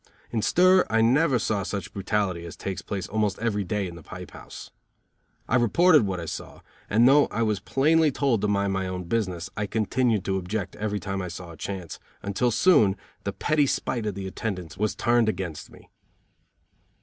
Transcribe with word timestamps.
In 0.31 0.41
stir 0.41 0.83
I 0.89 1.01
never 1.01 1.37
saw 1.37 1.61
such 1.61 1.93
brutality 1.93 2.43
as 2.47 2.55
takes 2.55 2.81
place 2.81 3.07
almost 3.07 3.37
every 3.37 3.63
day 3.63 3.85
in 3.85 3.93
the 3.93 4.01
pipe 4.01 4.31
house. 4.31 4.71
I 5.47 5.57
reported 5.57 6.07
what 6.07 6.19
I 6.19 6.25
saw, 6.25 6.61
and 6.89 7.07
though 7.07 7.27
I 7.27 7.43
was 7.43 7.59
plainly 7.59 8.11
told 8.11 8.41
to 8.41 8.47
mind 8.47 8.73
my 8.73 8.87
own 8.87 9.03
business, 9.03 9.51
I 9.55 9.67
continued 9.67 10.25
to 10.25 10.37
object 10.37 10.75
every 10.77 10.99
time 10.99 11.21
I 11.21 11.27
saw 11.27 11.51
a 11.51 11.55
chance, 11.55 11.99
until 12.23 12.49
soon 12.49 12.97
the 13.25 13.31
petty 13.31 13.67
spite 13.67 14.07
of 14.07 14.15
the 14.15 14.25
attendants 14.25 14.75
was 14.75 14.95
turned 14.95 15.29
against 15.29 15.69
me. 15.69 15.87